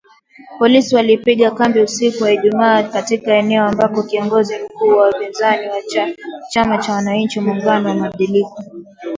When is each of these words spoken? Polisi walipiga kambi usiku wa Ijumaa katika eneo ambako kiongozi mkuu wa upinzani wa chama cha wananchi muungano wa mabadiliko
Polisi 0.59 0.95
walipiga 0.95 1.51
kambi 1.51 1.79
usiku 1.81 2.23
wa 2.23 2.31
Ijumaa 2.31 2.83
katika 2.83 3.33
eneo 3.35 3.65
ambako 3.65 4.03
kiongozi 4.03 4.55
mkuu 4.65 4.87
wa 4.87 5.09
upinzani 5.09 5.67
wa 5.69 5.77
chama 6.49 6.77
cha 6.77 6.93
wananchi 6.93 7.39
muungano 7.39 7.89
wa 7.89 7.95
mabadiliko 7.95 8.63